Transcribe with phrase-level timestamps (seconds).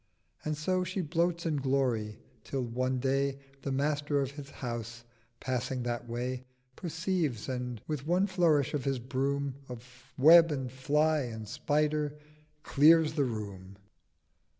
[0.43, 5.03] And so She bloats in Glory: till one Day The Master of the House,
[5.39, 6.43] passing that way,
[6.75, 12.17] Perceives, and with one flourish of his Broom Of Web and Fly and Spider
[12.63, 13.77] clears the Room.